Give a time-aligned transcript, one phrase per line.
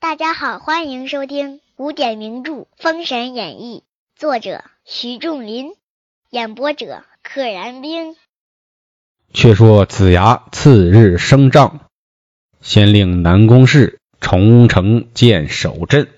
[0.00, 3.82] 大家好，欢迎收听古典名著《封神演义》，
[4.20, 5.72] 作者徐仲林，
[6.30, 8.16] 演播者可燃冰。
[9.32, 11.80] 却说子牙次日升帐，
[12.60, 16.08] 先令南宫氏重城建守镇，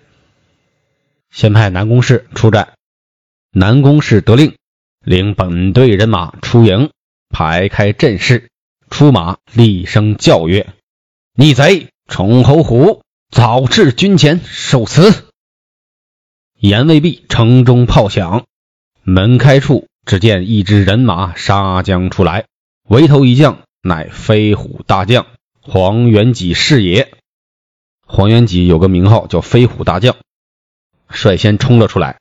[1.31, 2.75] 先派南宫氏出战。
[3.51, 4.55] 南宫氏得令，
[5.05, 6.91] 领本队人马出营，
[7.31, 8.49] 排开阵势，
[8.91, 10.69] 出马厉声叫曰
[11.35, 15.31] ：“逆贼崇侯虎，早至军前受死！”
[16.61, 18.47] 言未毕，城中炮响，
[19.03, 22.47] 门开处，只见一支人马杀将出来。
[22.89, 25.27] 围头一将，乃飞虎大将
[25.61, 27.13] 黄元吉是也。
[28.09, 30.17] 黄元吉有个名号叫飞虎大将，
[31.09, 32.19] 率先冲了出来。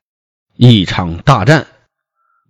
[0.57, 1.67] 一场大战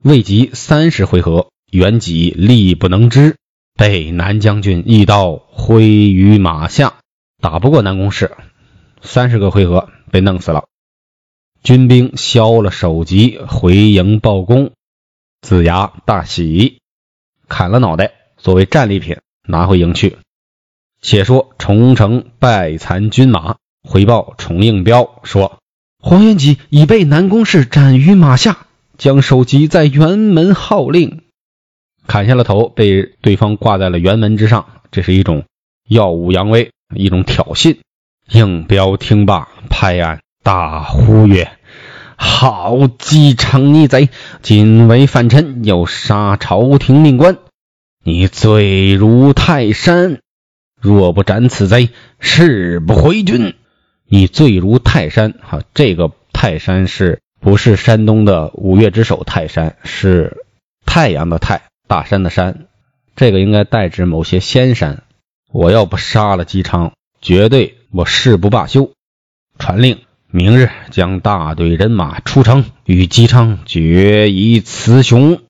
[0.02, 3.36] 未及三十回合，元吉力不能支，
[3.75, 7.00] 被南将军一刀挥于马下，
[7.42, 8.38] 打不过南宫氏，
[9.02, 10.66] 三十个回合被弄死了。
[11.61, 14.72] 军兵削了首级，回营报功。
[15.42, 16.80] 子牙大喜。
[17.47, 20.17] 砍了脑袋作为战利品拿回营去。
[21.06, 25.59] 且说重城败残军马回报重应彪说
[26.02, 28.66] ：“黄元吉已被南宫氏斩于马下，
[28.98, 31.22] 将首级在辕门号令。”
[32.08, 35.44] 砍下了头，被对方挂在了辕门之上，这是一种
[35.88, 37.78] 耀武扬威，一种挑衅。
[38.31, 41.52] 应彪听罢，拍案大呼曰
[42.17, 44.09] ：“好机场逆贼，
[44.42, 47.38] 今为反臣，又杀朝廷命官，
[48.03, 50.22] 你罪如泰山。
[50.94, 53.55] 若不斩此贼，誓不回军。
[54.08, 55.33] 你罪如泰山。
[55.42, 59.77] 哈，这个泰山是不是山东的五岳之首泰山？
[59.83, 60.45] 是
[60.86, 62.67] 太阳的太，大山的山。
[63.15, 65.04] 这个应该代指某些仙山。
[65.52, 68.92] 我要不杀了姬昌，绝对我誓不罢休。
[69.58, 69.99] 传令。
[70.32, 75.45] 明日将大队人马出城，与姬昌决一雌雄。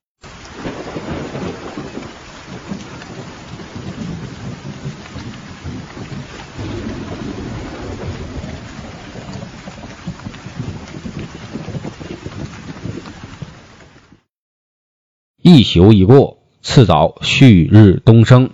[15.48, 18.50] 一宿已过，次早旭日东升，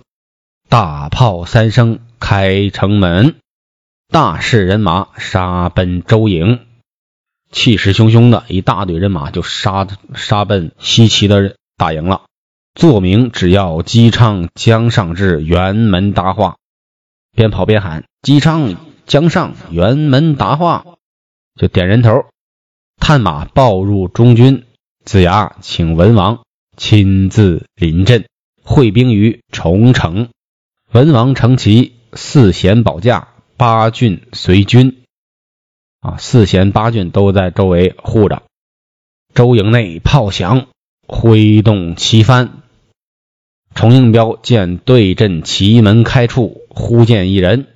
[0.68, 3.36] 大炮三声，开城门。
[4.10, 6.66] 大势人马杀奔周营，
[7.50, 12.24] 气势汹汹的一大队人马就杀杀奔西岐的大营了。
[12.74, 16.56] 作明只要姬昌江上至辕门答话，
[17.34, 18.76] 边跑边喊：“姬昌
[19.06, 20.84] 江上辕门答话！”
[21.58, 22.26] 就点人头，
[22.98, 24.66] 探马报入中军。
[25.06, 26.42] 子牙请文王
[26.82, 28.26] 亲自临阵，
[28.64, 30.30] 会兵于重城。
[30.90, 33.28] 文王乘骑四贤保驾。
[33.56, 35.04] 八郡随军，
[36.00, 38.42] 啊，四贤八郡都在周围护着。
[39.32, 40.66] 周营内炮响，
[41.06, 42.48] 挥动旗幡。
[43.76, 47.68] 崇应彪见对阵旗门开处，忽见一人，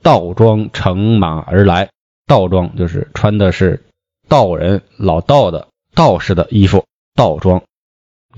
[0.00, 1.90] 道装乘马而来。
[2.28, 3.84] 道装就是穿的是
[4.28, 6.84] 道人老道的道士的衣服，
[7.16, 7.64] 道装。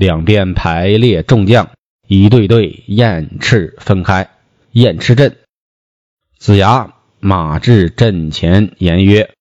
[0.00, 1.72] 两边排列众将，
[2.08, 4.30] 一队队雁翅分开，
[4.70, 5.36] 雁翅阵。
[6.38, 9.34] 子牙马至阵前，言曰：“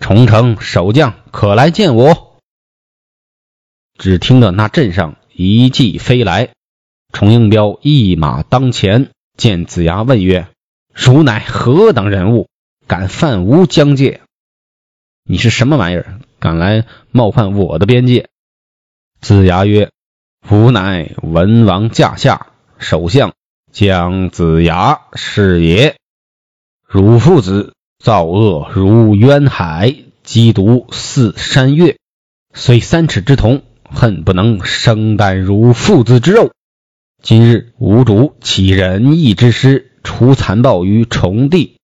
[0.00, 2.40] 重城守将可来见我。”
[3.96, 6.48] 只听得那阵上一骑飞来，
[7.12, 10.48] 重应彪一马当前，见子牙问曰
[10.92, 12.48] ：“汝乃何等人物，
[12.88, 14.20] 敢犯吾疆界？
[15.22, 18.28] 你是什么玩意儿，敢来冒犯我的边界？”
[19.22, 19.92] 子牙曰
[20.50, 23.34] ：“吾乃文王驾下首相
[23.70, 25.94] 姜子牙是也。”
[26.84, 29.94] 汝父子造恶如渊海，
[30.24, 31.98] 积毒似山岳，
[32.52, 36.50] 虽三尺之童，恨不能生啖汝父子之肉。
[37.22, 41.76] 今日吾主起仁义之师，除残暴于重地，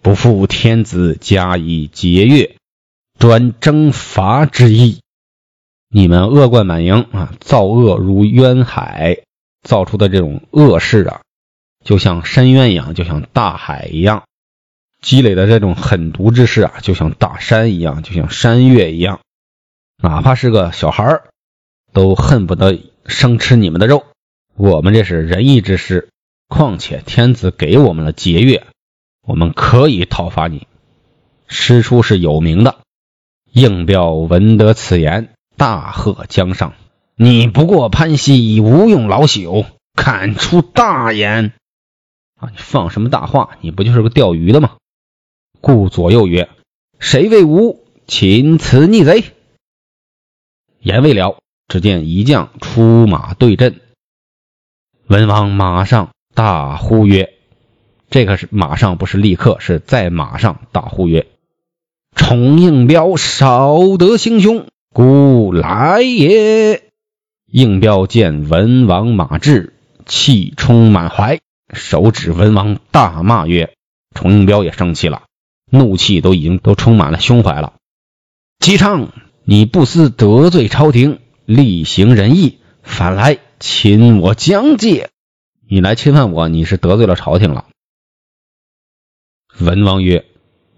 [0.00, 2.54] 不负天子加以节钺，
[3.18, 5.00] 专征伐之意。
[5.92, 9.24] 你们恶贯满盈啊，造恶如渊海，
[9.62, 11.22] 造出的这种恶事啊，
[11.84, 14.22] 就像深渊一样，就像大海一样。
[15.02, 19.18] 积累的这种狠毒之事啊，就像大山一样，就像山岳一样，
[20.00, 21.24] 哪怕是个小孩儿，
[21.92, 24.04] 都恨不得生吃你们的肉。
[24.54, 26.08] 我们这是仁义之师，
[26.46, 28.62] 况且天子给我们了节钺，
[29.26, 30.68] 我们可以讨伐你。
[31.48, 32.76] 师出是有名的。
[33.50, 36.72] 应彪闻得此言，大喝江上
[37.16, 41.52] ：“你不过潘西，无用老朽，看出大言！
[42.38, 43.58] 啊，你放什么大话？
[43.60, 44.78] 你不就是个钓鱼的吗？”
[45.60, 46.48] 顾左右曰
[46.98, 49.34] ：“谁为吾擒此逆贼？”
[50.80, 51.36] 言未了，
[51.68, 53.82] 只见一将出马对阵。
[55.08, 57.34] 文王马上大呼曰
[58.08, 61.26] ：“这个是马上，不是立刻，是在马上大呼曰。”
[62.16, 66.82] 崇应彪少得行凶，古来也。
[67.46, 69.72] 应彪见文王马至，
[70.04, 71.40] 气冲满怀，
[71.72, 73.74] 手指文王大骂曰
[74.14, 75.24] ：“崇应彪也生气了，
[75.70, 77.74] 怒气都已经都充满了胸怀了。
[78.58, 79.12] 姬昌，
[79.44, 85.10] 你不思得罪朝廷，力行仁义，反来侵我疆界，
[85.68, 87.66] 你来侵犯我，你是得罪了朝廷了。”
[89.60, 90.26] 文王曰：“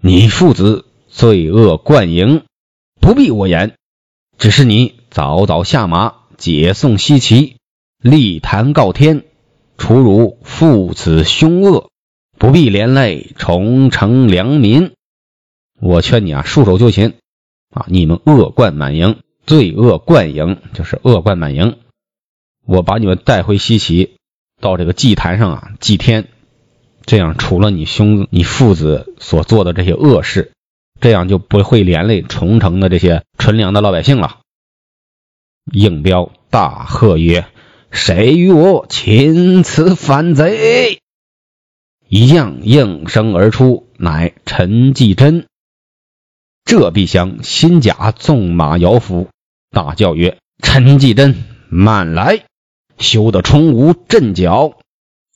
[0.01, 2.43] 你父子。”罪恶贯盈，
[2.99, 3.75] 不必我言。
[4.37, 7.55] 只是你早早下马，解送西岐，
[8.01, 9.23] 立坛告天，
[9.77, 11.89] 除汝父子凶恶，
[12.37, 14.91] 不必连累重城良民。
[15.79, 17.13] 我劝你啊，束手就擒
[17.69, 17.85] 啊！
[17.87, 21.77] 你们恶贯满盈，罪恶贯盈就是恶贯满盈。
[22.65, 24.11] 我把你们带回西岐，
[24.61, 26.27] 到这个祭坛上啊祭天，
[27.05, 30.51] 这样除了你兄你父子所做的这些恶事。
[31.03, 34.39] 这样就不会连累重城的这些纯良的老百姓了。
[35.69, 37.45] 应彪大喝曰
[37.91, 41.01] ：“谁与我擒此反贼？”
[42.07, 45.45] 一将应声而出，乃陈继真。
[46.63, 49.27] 这必降新甲纵马摇斧，
[49.71, 51.35] 大叫曰：“陈继真，
[51.67, 52.45] 慢来！
[52.97, 54.77] 休得冲吾阵脚！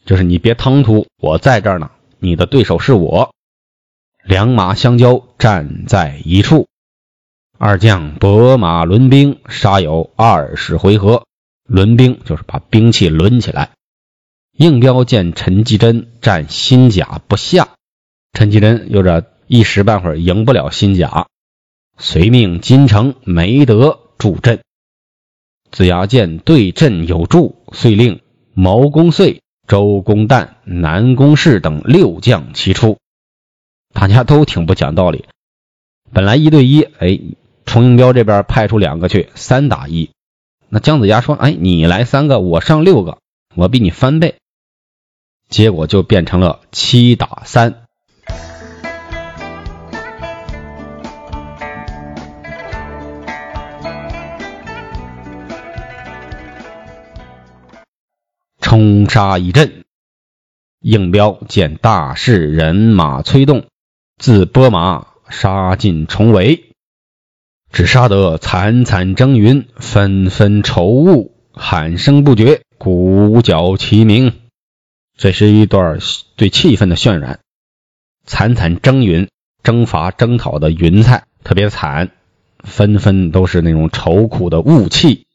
[0.05, 3.33] 就是你别唐突，我在这儿呢，你的对手是我。”
[4.27, 6.67] 两马相交，站在一处。
[7.57, 11.23] 二将拨马轮兵，杀有二十回合。
[11.63, 13.69] 轮兵就是把兵器抡起来。
[14.51, 17.69] 应彪见陈继真战新甲不下，
[18.33, 21.27] 陈继真有着一时半会儿赢不了新甲，
[21.97, 24.59] 遂命金城、梅德助阵。
[25.71, 28.19] 子牙见对阵有助，遂令
[28.53, 32.97] 毛公遂、周公旦、南宫适等六将齐出。
[33.99, 35.25] 大家都挺不讲道理。
[36.13, 37.19] 本来一对一，哎，
[37.65, 40.11] 崇应彪这边派出两个去三打一，
[40.69, 43.17] 那姜子牙说：“哎，你来三个，我上六个，
[43.55, 44.35] 我比你翻倍。”
[45.49, 47.87] 结果就变成了七打三。
[58.61, 59.85] 冲杀一阵，
[60.81, 63.65] 应彪见大势人马催动。
[64.17, 66.71] 自拨马杀进重围，
[67.71, 74.33] 只杀得惨惨蒸云，纷纷愁雾，喊声不绝，鼓角齐鸣。
[75.15, 75.99] 这是一段
[76.35, 77.41] 对气氛的渲染。
[78.25, 79.29] 惨惨蒸云，
[79.61, 82.11] 征伐征讨的云彩特别惨，
[82.63, 85.27] 纷纷都是那种愁苦的雾气。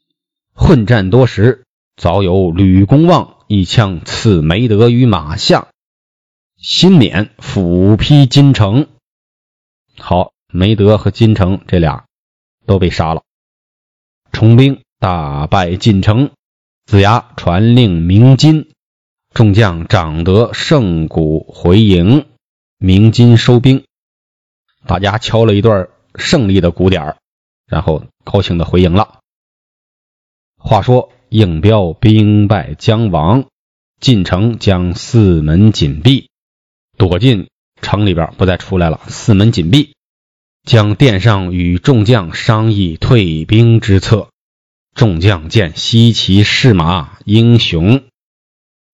[0.53, 1.63] 混战多时，
[1.95, 5.69] 早有吕公望一枪刺梅德于马下。
[6.63, 8.87] 新冕斧劈金城，
[9.97, 12.05] 好，梅德和金城这俩
[12.65, 13.23] 都被杀了。
[14.31, 16.31] 重兵大败晋城，
[16.85, 18.71] 子牙传令鸣金，
[19.33, 22.27] 众将长得胜鼓回营，
[22.77, 23.83] 鸣金收兵。
[24.87, 27.17] 大家敲了一段胜利的鼓点
[27.65, 29.19] 然后高兴的回营了。
[30.57, 33.49] 话说应彪兵败将亡，
[33.99, 36.29] 进城将四门紧闭。
[36.97, 37.49] 躲进
[37.81, 39.01] 城里边，不再出来了。
[39.07, 39.93] 四门紧闭，
[40.63, 44.29] 将殿上与众将商议退兵之策。
[44.95, 48.03] 众将见西岐士马英雄，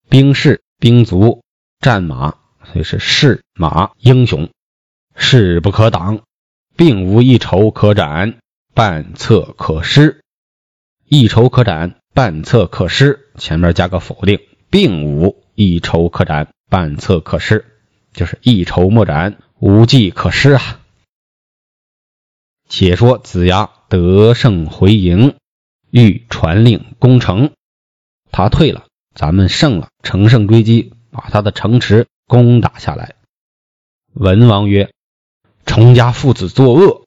[0.09, 1.43] 兵士兵卒
[1.81, 4.49] 战马，所以是士马英雄，
[5.15, 6.21] 势不可挡，
[6.77, 8.37] 并无一筹可展，
[8.73, 10.21] 半策可施。
[11.05, 14.39] 一筹可展，半策可施，前面加个否定，
[14.69, 17.65] 并无一筹可展，半策可施。
[18.13, 20.79] 就是一筹莫展，无计可施啊！
[22.67, 25.35] 且说子牙得胜回营，
[25.89, 27.51] 欲传令攻城。
[28.31, 28.85] 他退了，
[29.15, 33.15] 咱们胜了，乘胜追击，把他的城池攻打下来。
[34.13, 34.91] 文王曰
[35.65, 37.05] ：“崇家父子作恶，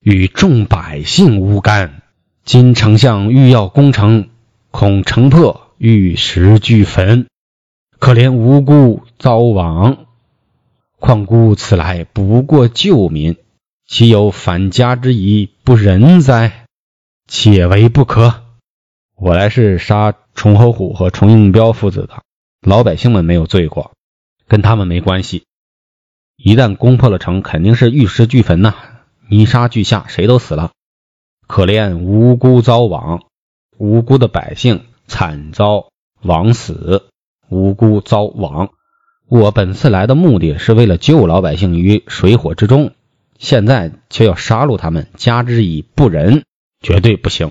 [0.00, 2.02] 与众百姓无干。
[2.44, 4.30] 今丞相欲要攻城，
[4.70, 7.28] 恐城破，玉石俱焚，
[7.98, 10.06] 可怜无辜遭亡。”
[11.00, 13.36] 况孤此来不过救民，
[13.86, 16.66] 岂有反家之疑不仁哉？
[17.28, 18.42] 且为不可。
[19.14, 22.22] 我来是杀崇侯虎和崇应彪父子的，
[22.60, 23.92] 老百姓们没有罪过，
[24.48, 25.44] 跟他们没关系。
[26.36, 28.74] 一旦攻破了城，肯定是玉石俱焚呐，
[29.28, 30.72] 泥沙俱下，谁都死了。
[31.46, 33.22] 可怜无辜遭亡，
[33.76, 35.90] 无辜的百姓惨遭
[36.22, 37.08] 枉死，
[37.48, 38.70] 无辜遭亡。
[39.30, 42.92] 我本次来的目的是为了救老百姓于水火之中，
[43.38, 46.44] 现在却要杀戮他们，加之以不仁，
[46.80, 47.50] 绝对不行。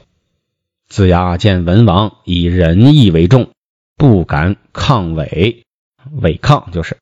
[0.89, 3.51] 子牙见文王以仁义为重，
[3.96, 5.65] 不敢抗违，
[6.19, 6.98] 违抗就是，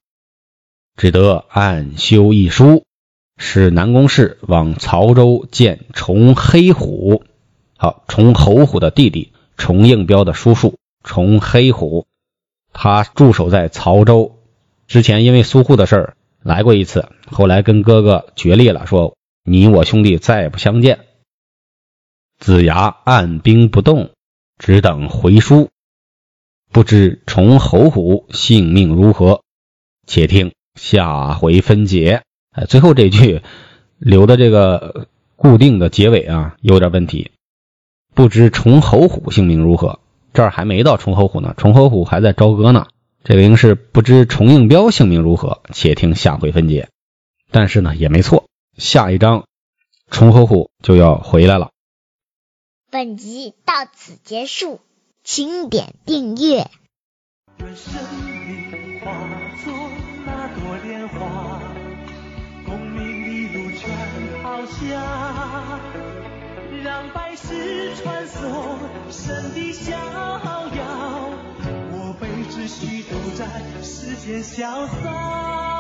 [0.98, 2.84] 只得暗修一书，
[3.38, 7.24] 使南宫氏往曹州见崇黑虎。
[7.78, 12.08] 好，崇侯虎的弟弟，崇应彪的叔叔，崇黑虎，
[12.74, 14.34] 他驻守在曹州。
[14.88, 21.00] 之前因为苏护的事儿来过一次，后来跟哥哥决裂了，说你我兄弟再也不相见。
[22.38, 24.12] 子牙按兵不动，
[24.58, 25.70] 只等回书。
[26.72, 29.42] 不知崇侯虎性命如何？
[30.06, 32.24] 且听下回分解。
[32.52, 33.42] 哎，最后这句
[33.98, 37.32] 留的这个固定的结尾啊，有点问题。
[38.14, 40.00] 不知崇侯虎性命如何？
[40.34, 42.88] 这儿还没到崇侯虎呢，崇侯虎还在朝歌呢。
[43.28, 45.64] 这个应是不知重应彪姓名如何？
[45.74, 46.90] 且听下回分解。
[47.50, 48.46] 但是呢，也没错，
[48.78, 49.48] 下一章
[50.12, 51.72] 重合虎就要回来了。
[52.92, 54.80] 本集到此结束，
[55.24, 56.70] 请点订阅。
[57.58, 57.94] 愿生
[58.38, 59.12] 命化
[59.64, 59.74] 作
[60.24, 61.64] 那朵莲花，
[62.64, 63.90] 功名利禄全
[64.44, 65.82] 抛下，
[66.84, 68.80] 让百世传颂
[69.10, 71.35] 神的逍遥。
[72.56, 73.46] 只需独在
[73.84, 75.75] 世间潇洒。